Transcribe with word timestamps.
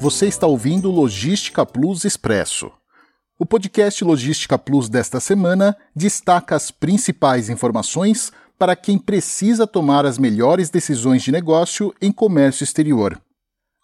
Você 0.00 0.28
está 0.28 0.46
ouvindo 0.46 0.92
Logística 0.92 1.66
Plus 1.66 2.04
Expresso. 2.04 2.70
O 3.36 3.44
podcast 3.44 4.04
Logística 4.04 4.56
Plus 4.56 4.88
desta 4.88 5.18
semana 5.18 5.76
destaca 5.94 6.54
as 6.54 6.70
principais 6.70 7.50
informações 7.50 8.30
para 8.56 8.76
quem 8.76 8.96
precisa 8.96 9.66
tomar 9.66 10.06
as 10.06 10.16
melhores 10.16 10.70
decisões 10.70 11.24
de 11.24 11.32
negócio 11.32 11.92
em 12.00 12.12
comércio 12.12 12.62
exterior. 12.62 13.20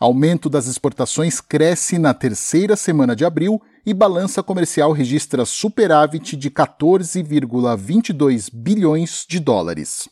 Aumento 0.00 0.50
das 0.50 0.66
exportações 0.66 1.40
cresce 1.40 1.96
na 1.96 2.12
terceira 2.12 2.74
semana 2.74 3.14
de 3.14 3.24
abril 3.24 3.62
e 3.86 3.94
balança 3.94 4.42
comercial 4.42 4.90
registra 4.90 5.44
superávit 5.44 6.36
de 6.36 6.50
14,22 6.50 8.50
bilhões 8.52 9.24
de 9.28 9.38
dólares. 9.38 10.08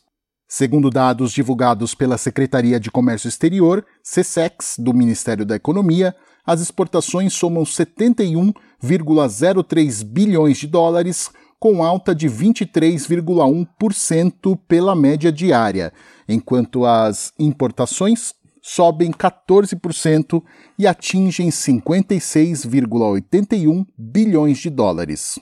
Segundo 0.51 0.89
dados 0.89 1.31
divulgados 1.31 1.93
pela 1.93 2.17
Secretaria 2.17 2.79
de 2.79 2.89
Comércio 2.89 3.27
Exterior, 3.27 3.85
SESEX, 4.01 4.77
do 4.79 4.95
Ministério 4.95 5.45
da 5.45 5.55
Economia, 5.55 6.15
as 6.43 6.59
exportações 6.59 7.33
somam 7.33 7.63
71,03 7.63 10.03
bilhões 10.03 10.57
de 10.57 10.65
dólares, 10.65 11.29
com 11.59 11.83
alta 11.83 12.15
de 12.15 12.27
23,1% 12.27 14.59
pela 14.67 14.95
média 14.95 15.31
diária, 15.31 15.93
enquanto 16.27 16.83
as 16.83 17.31
importações 17.37 18.33
sobem 18.59 19.11
14% 19.11 20.43
e 20.79 20.87
atingem 20.87 21.49
56,81 21.49 23.85
bilhões 23.95 24.57
de 24.57 24.71
dólares. 24.71 25.37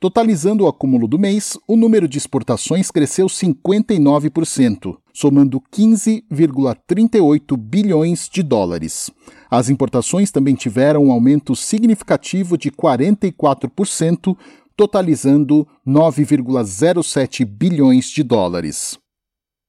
Totalizando 0.00 0.64
o 0.64 0.66
acúmulo 0.66 1.06
do 1.06 1.18
mês, 1.18 1.58
o 1.68 1.76
número 1.76 2.08
de 2.08 2.16
exportações 2.16 2.90
cresceu 2.90 3.26
59%, 3.26 4.96
somando 5.12 5.60
15,38 5.70 7.54
bilhões 7.58 8.26
de 8.26 8.42
dólares. 8.42 9.10
As 9.50 9.68
importações 9.68 10.30
também 10.30 10.54
tiveram 10.54 11.04
um 11.04 11.12
aumento 11.12 11.54
significativo 11.54 12.56
de 12.56 12.70
44%, 12.70 14.34
totalizando 14.74 15.68
9,07 15.86 17.44
bilhões 17.44 18.06
de 18.06 18.22
dólares. 18.22 18.98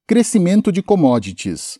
Crescimento 0.07 0.71
de 0.71 0.81
commodities. 0.81 1.77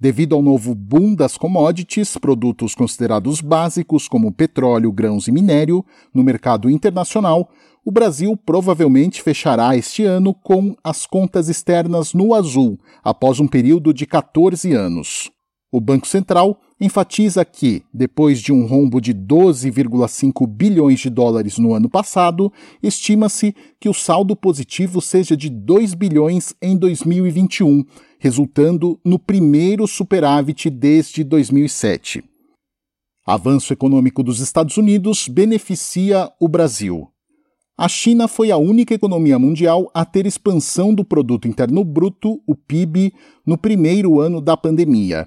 Devido 0.00 0.34
ao 0.34 0.42
novo 0.42 0.74
boom 0.74 1.14
das 1.14 1.36
commodities, 1.36 2.16
produtos 2.16 2.74
considerados 2.74 3.40
básicos 3.40 4.08
como 4.08 4.32
petróleo, 4.32 4.90
grãos 4.90 5.28
e 5.28 5.30
minério, 5.30 5.84
no 6.12 6.24
mercado 6.24 6.68
internacional, 6.68 7.48
o 7.84 7.90
Brasil 7.90 8.36
provavelmente 8.36 9.22
fechará 9.22 9.76
este 9.76 10.04
ano 10.04 10.32
com 10.32 10.76
as 10.84 11.04
contas 11.04 11.48
externas 11.48 12.14
no 12.14 12.34
azul, 12.34 12.78
após 13.02 13.40
um 13.40 13.46
período 13.46 13.92
de 13.92 14.06
14 14.06 14.72
anos. 14.72 15.30
O 15.70 15.80
Banco 15.80 16.06
Central 16.06 16.60
enfatiza 16.78 17.44
que, 17.44 17.82
depois 17.94 18.40
de 18.40 18.52
um 18.52 18.66
rombo 18.66 19.00
de 19.00 19.14
12,5 19.14 20.46
bilhões 20.46 21.00
de 21.00 21.08
dólares 21.08 21.56
no 21.58 21.74
ano 21.74 21.88
passado, 21.88 22.52
estima-se 22.82 23.54
que 23.80 23.88
o 23.88 23.94
saldo 23.94 24.36
positivo 24.36 25.00
seja 25.00 25.36
de 25.36 25.48
2 25.48 25.94
bilhões 25.94 26.54
em 26.60 26.76
2021, 26.76 27.84
resultando 28.18 29.00
no 29.04 29.18
primeiro 29.18 29.86
superávit 29.86 30.68
desde 30.68 31.24
2007. 31.24 32.22
Avanço 33.26 33.72
econômico 33.72 34.22
dos 34.22 34.40
Estados 34.40 34.76
Unidos 34.76 35.28
beneficia 35.28 36.30
o 36.40 36.48
Brasil. 36.48 37.11
A 37.76 37.88
China 37.88 38.28
foi 38.28 38.50
a 38.50 38.58
única 38.58 38.94
economia 38.94 39.38
mundial 39.38 39.90
a 39.94 40.04
ter 40.04 40.26
expansão 40.26 40.94
do 40.94 41.04
produto 41.04 41.48
interno 41.48 41.82
bruto, 41.82 42.40
o 42.46 42.54
PIB, 42.54 43.14
no 43.46 43.56
primeiro 43.56 44.20
ano 44.20 44.42
da 44.42 44.56
pandemia. 44.56 45.26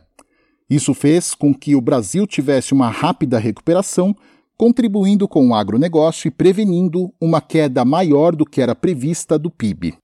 Isso 0.70 0.94
fez 0.94 1.34
com 1.34 1.54
que 1.54 1.76
o 1.76 1.82
Brasil 1.82 2.28
tivesse 2.28 2.72
uma 2.72 2.90
rápida 2.90 3.40
recuperação, 3.40 4.16
contribuindo 4.56 5.28
com 5.28 5.50
o 5.50 5.56
agronegócio 5.56 6.28
e 6.28 6.32
prevenindo 6.32 7.12
uma 7.20 7.42
queda 7.42 7.84
maior 7.84 8.36
do 8.36 8.46
que 8.46 8.62
era 8.62 8.76
prevista 8.76 9.40
do 9.40 9.50
PIB. 9.50 9.96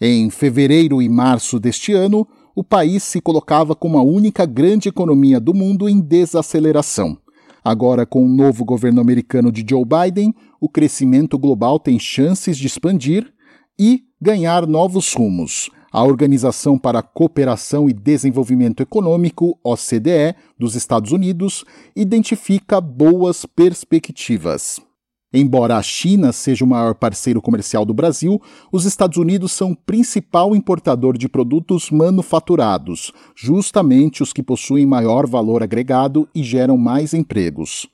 Em 0.00 0.30
fevereiro 0.30 1.02
e 1.02 1.08
março 1.08 1.60
deste 1.60 1.92
ano, 1.92 2.26
o 2.56 2.64
país 2.64 3.02
se 3.02 3.20
colocava 3.20 3.74
como 3.74 3.98
a 3.98 4.02
única 4.02 4.46
grande 4.46 4.88
economia 4.88 5.38
do 5.38 5.52
mundo 5.52 5.86
em 5.86 6.00
desaceleração. 6.00 7.18
Agora, 7.64 8.06
com 8.06 8.24
o 8.24 8.28
novo 8.28 8.64
governo 8.64 9.00
americano 9.00 9.52
de 9.52 9.64
Joe 9.68 9.84
Biden, 9.84 10.34
o 10.60 10.68
crescimento 10.68 11.38
global 11.38 11.78
tem 11.78 11.98
chances 11.98 12.56
de 12.56 12.66
expandir 12.66 13.32
e 13.78 14.04
ganhar 14.20 14.66
novos 14.66 15.12
rumos 15.14 15.70
a 15.92 16.04
Organização 16.04 16.78
para 16.78 17.00
a 17.00 17.02
Cooperação 17.02 17.90
e 17.90 17.92
Desenvolvimento 17.92 18.80
Econômico, 18.80 19.58
OCDE, 19.64 20.36
dos 20.56 20.76
Estados 20.76 21.10
Unidos, 21.10 21.64
identifica 21.96 22.80
boas 22.80 23.44
perspectivas. 23.44 24.80
Embora 25.32 25.76
a 25.76 25.82
China 25.82 26.32
seja 26.32 26.64
o 26.64 26.68
maior 26.68 26.94
parceiro 26.94 27.40
comercial 27.40 27.84
do 27.84 27.94
Brasil, 27.94 28.42
os 28.72 28.84
Estados 28.84 29.16
Unidos 29.16 29.52
são 29.52 29.72
o 29.72 29.76
principal 29.76 30.56
importador 30.56 31.16
de 31.16 31.28
produtos 31.28 31.88
manufaturados, 31.90 33.12
justamente 33.36 34.24
os 34.24 34.32
que 34.32 34.42
possuem 34.42 34.84
maior 34.84 35.28
valor 35.28 35.62
agregado 35.62 36.28
e 36.34 36.42
geram 36.42 36.76
mais 36.76 37.14
empregos. 37.14 37.88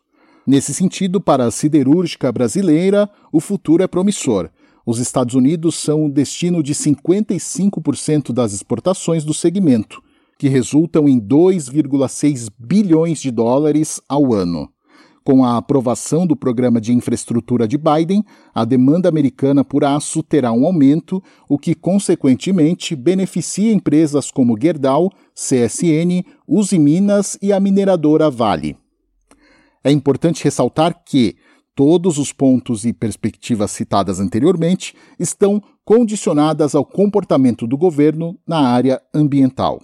Nesse 0.47 0.73
sentido, 0.73 1.21
para 1.21 1.45
a 1.45 1.51
siderúrgica 1.51 2.33
brasileira, 2.33 3.11
o 3.31 3.41
futuro 3.41 3.83
é 3.83 3.87
promissor, 3.87 4.49
os 4.87 5.01
Estados 5.01 5.35
Unidos 5.35 5.75
são 5.75 6.07
o 6.07 6.11
destino 6.11 6.63
de 6.63 6.73
55% 6.73 8.33
das 8.33 8.53
exportações 8.53 9.25
do 9.25 9.35
segmento, 9.35 10.01
que 10.39 10.49
resultam 10.49 11.09
em 11.09 11.21
2,6 11.21 12.49
bilhões 12.57 13.21
de 13.21 13.33
dólares 13.33 14.01
ao 14.09 14.33
ano. 14.33 14.71
Com 15.27 15.45
a 15.45 15.57
aprovação 15.57 16.25
do 16.25 16.37
programa 16.37 16.81
de 16.81 16.93
infraestrutura 16.93 17.67
de 17.67 17.77
Biden, 17.77 18.25
a 18.55 18.65
demanda 18.65 19.09
americana 19.09 19.65
por 19.65 19.85
aço 19.85 20.23
terá 20.23 20.53
um 20.53 20.65
aumento, 20.65 21.21
o 21.49 21.59
que, 21.59 21.75
consequentemente, 21.75 22.95
beneficia 22.95 23.73
empresas 23.73 24.31
como 24.31 24.57
Gerdau, 24.57 25.11
CSN, 25.35 26.25
Uzi 26.47 26.79
Minas 26.79 27.37
e 27.43 27.53
a 27.53 27.59
mineradora 27.59 28.31
Vale. 28.31 28.77
É 29.83 29.91
importante 29.91 30.45
ressaltar 30.45 31.03
que, 31.05 31.35
Todos 31.75 32.17
os 32.17 32.33
pontos 32.33 32.87
e 32.87 32.93
perspectivas 32.95 33.71
citadas 33.71 34.19
anteriormente 34.19 34.95
estão 35.19 35.63
condicionadas 35.85 36.75
ao 36.75 36.87
comportamento 36.87 37.67
do 37.67 37.77
governo 37.77 38.39
na 38.49 38.61
área 38.61 38.99
ambiental. 39.13 39.83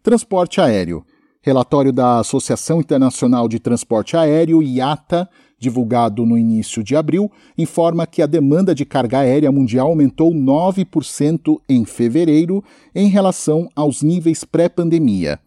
Transporte 0.00 0.60
aéreo. 0.60 1.04
Relatório 1.44 1.92
da 1.92 2.20
Associação 2.20 2.78
Internacional 2.78 3.48
de 3.48 3.58
Transporte 3.58 4.16
Aéreo, 4.16 4.62
IATA, 4.62 5.28
divulgado 5.58 6.24
no 6.24 6.38
início 6.38 6.84
de 6.84 6.94
abril, 6.94 7.28
informa 7.58 8.06
que 8.06 8.22
a 8.22 8.26
demanda 8.26 8.72
de 8.72 8.84
carga 8.84 9.18
aérea 9.18 9.50
mundial 9.50 9.88
aumentou 9.88 10.32
9% 10.32 11.56
em 11.68 11.84
fevereiro 11.84 12.62
em 12.94 13.08
relação 13.08 13.68
aos 13.74 14.02
níveis 14.02 14.44
pré-pandemia. 14.44 15.40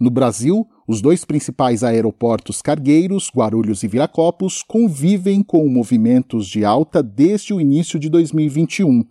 No 0.00 0.08
Brasil, 0.08 0.66
os 0.88 1.02
dois 1.02 1.26
principais 1.26 1.84
aeroportos 1.84 2.62
cargueiros, 2.62 3.30
Guarulhos 3.34 3.82
e 3.82 3.88
Viracopos, 3.88 4.62
convivem 4.62 5.42
com 5.42 5.68
movimentos 5.68 6.46
de 6.46 6.64
alta 6.64 7.02
desde 7.02 7.52
o 7.52 7.60
início 7.60 7.98
de 7.98 8.08
2021. 8.08 9.04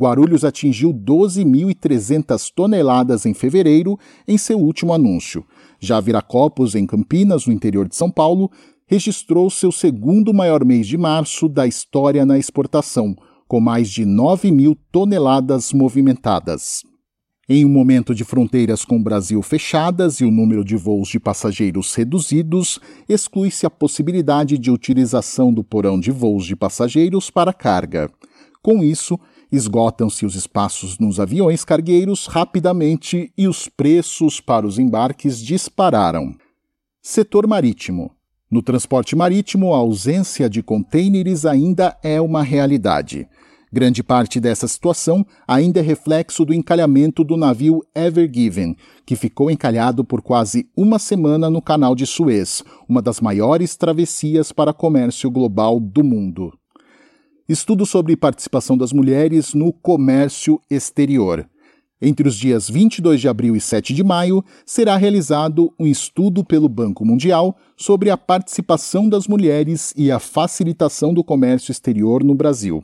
Guarulhos 0.00 0.44
atingiu 0.44 0.92
12.300 0.92 2.50
toneladas 2.52 3.26
em 3.26 3.34
fevereiro 3.34 3.98
em 4.26 4.36
seu 4.36 4.58
último 4.58 4.92
anúncio. 4.92 5.44
Já 5.80 6.00
Viracopos, 6.00 6.74
em 6.74 6.86
Campinas, 6.86 7.46
no 7.46 7.52
interior 7.52 7.88
de 7.88 7.96
São 7.96 8.10
Paulo, 8.10 8.50
registrou 8.86 9.48
seu 9.50 9.72
segundo 9.72 10.32
maior 10.32 10.64
mês 10.64 10.86
de 10.86 10.96
março 10.96 11.48
da 11.48 11.66
história 11.66 12.24
na 12.24 12.38
exportação, 12.38 13.16
com 13.46 13.60
mais 13.60 13.88
de 13.90 14.04
9 14.04 14.50
mil 14.50 14.76
toneladas 14.90 15.72
movimentadas. 15.72 16.82
Em 17.46 17.62
um 17.64 17.68
momento 17.68 18.14
de 18.14 18.24
fronteiras 18.24 18.86
com 18.86 18.96
o 18.96 19.02
Brasil 19.02 19.42
fechadas 19.42 20.20
e 20.20 20.24
o 20.24 20.30
número 20.30 20.64
de 20.64 20.76
voos 20.76 21.08
de 21.08 21.20
passageiros 21.20 21.94
reduzidos, 21.94 22.80
exclui-se 23.06 23.66
a 23.66 23.70
possibilidade 23.70 24.56
de 24.56 24.70
utilização 24.70 25.52
do 25.52 25.62
porão 25.62 26.00
de 26.00 26.10
voos 26.10 26.46
de 26.46 26.56
passageiros 26.56 27.28
para 27.28 27.52
carga. 27.52 28.10
Com 28.62 28.82
isso, 28.82 29.20
esgotam-se 29.54 30.26
os 30.26 30.34
espaços 30.34 30.98
nos 30.98 31.20
aviões 31.20 31.64
cargueiros 31.64 32.26
rapidamente 32.26 33.32
e 33.36 33.46
os 33.46 33.68
preços 33.68 34.40
para 34.40 34.66
os 34.66 34.78
embarques 34.78 35.38
dispararam. 35.38 36.34
Setor 37.02 37.46
marítimo. 37.46 38.10
No 38.50 38.62
transporte 38.62 39.16
marítimo, 39.16 39.74
a 39.74 39.78
ausência 39.78 40.48
de 40.48 40.62
contêineres 40.62 41.44
ainda 41.44 41.96
é 42.02 42.20
uma 42.20 42.42
realidade. 42.42 43.28
Grande 43.72 44.04
parte 44.04 44.38
dessa 44.38 44.68
situação 44.68 45.26
ainda 45.48 45.80
é 45.80 45.82
reflexo 45.82 46.44
do 46.44 46.54
encalhamento 46.54 47.24
do 47.24 47.36
navio 47.36 47.82
Ever 47.92 48.30
Given, 48.32 48.76
que 49.04 49.16
ficou 49.16 49.50
encalhado 49.50 50.04
por 50.04 50.22
quase 50.22 50.70
uma 50.76 50.98
semana 50.98 51.50
no 51.50 51.60
Canal 51.60 51.96
de 51.96 52.06
Suez, 52.06 52.62
uma 52.88 53.02
das 53.02 53.20
maiores 53.20 53.76
travessias 53.76 54.52
para 54.52 54.72
comércio 54.72 55.28
global 55.28 55.80
do 55.80 56.04
mundo. 56.04 56.52
Estudo 57.46 57.84
sobre 57.84 58.16
participação 58.16 58.74
das 58.74 58.90
mulheres 58.90 59.52
no 59.52 59.70
comércio 59.70 60.58
exterior. 60.70 61.46
Entre 62.00 62.26
os 62.26 62.36
dias 62.36 62.70
22 62.70 63.20
de 63.20 63.28
abril 63.28 63.54
e 63.54 63.60
7 63.60 63.92
de 63.92 64.02
maio, 64.02 64.42
será 64.64 64.96
realizado 64.96 65.70
um 65.78 65.86
estudo 65.86 66.42
pelo 66.42 66.70
Banco 66.70 67.04
Mundial 67.04 67.54
sobre 67.76 68.08
a 68.08 68.16
participação 68.16 69.10
das 69.10 69.28
mulheres 69.28 69.92
e 69.94 70.10
a 70.10 70.18
facilitação 70.18 71.12
do 71.12 71.22
comércio 71.22 71.70
exterior 71.70 72.24
no 72.24 72.34
Brasil. 72.34 72.82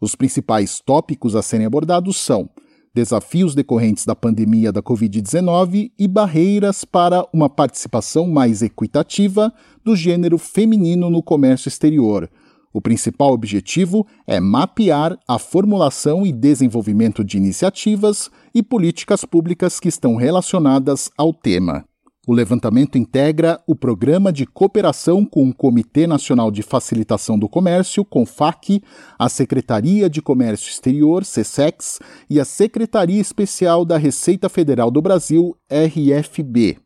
Os 0.00 0.16
principais 0.16 0.80
tópicos 0.80 1.36
a 1.36 1.42
serem 1.42 1.66
abordados 1.66 2.16
são 2.16 2.50
desafios 2.92 3.54
decorrentes 3.54 4.04
da 4.04 4.16
pandemia 4.16 4.72
da 4.72 4.82
Covid-19 4.82 5.92
e 5.96 6.08
barreiras 6.08 6.84
para 6.84 7.24
uma 7.32 7.48
participação 7.48 8.26
mais 8.26 8.62
equitativa 8.62 9.54
do 9.84 9.94
gênero 9.94 10.38
feminino 10.38 11.08
no 11.08 11.22
comércio 11.22 11.68
exterior 11.68 12.28
o 12.72 12.80
principal 12.80 13.32
objetivo 13.32 14.06
é 14.26 14.40
mapear 14.40 15.18
a 15.28 15.38
formulação 15.38 16.26
e 16.26 16.32
desenvolvimento 16.32 17.22
de 17.22 17.36
iniciativas 17.36 18.30
e 18.54 18.62
políticas 18.62 19.24
públicas 19.24 19.78
que 19.78 19.88
estão 19.88 20.16
relacionadas 20.16 21.10
ao 21.16 21.32
tema. 21.32 21.84
O 22.24 22.32
levantamento 22.32 22.96
integra 22.96 23.60
o 23.66 23.74
Programa 23.74 24.32
de 24.32 24.46
Cooperação 24.46 25.26
com 25.26 25.48
o 25.48 25.52
Comitê 25.52 26.06
Nacional 26.06 26.52
de 26.52 26.62
Facilitação 26.62 27.36
do 27.36 27.48
Comércio, 27.48 28.04
CONFAC, 28.04 28.80
a 29.18 29.28
Secretaria 29.28 30.08
de 30.08 30.22
Comércio 30.22 30.70
Exterior, 30.70 31.24
SESEX, 31.24 31.98
e 32.30 32.38
a 32.38 32.44
Secretaria 32.44 33.20
Especial 33.20 33.84
da 33.84 33.98
Receita 33.98 34.48
Federal 34.48 34.88
do 34.88 35.02
Brasil, 35.02 35.56
RFB. 35.68 36.78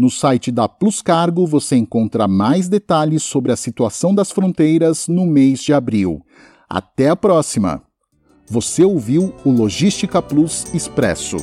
No 0.00 0.08
site 0.08 0.50
da 0.50 0.66
Plus 0.66 1.02
Cargo 1.02 1.46
você 1.46 1.76
encontra 1.76 2.26
mais 2.26 2.70
detalhes 2.70 3.22
sobre 3.22 3.52
a 3.52 3.56
situação 3.56 4.14
das 4.14 4.30
fronteiras 4.30 5.06
no 5.08 5.26
mês 5.26 5.60
de 5.60 5.74
abril. 5.74 6.24
Até 6.66 7.10
a 7.10 7.16
próxima! 7.16 7.82
Você 8.48 8.82
ouviu 8.82 9.34
o 9.44 9.50
Logística 9.50 10.22
Plus 10.22 10.72
Expresso. 10.72 11.36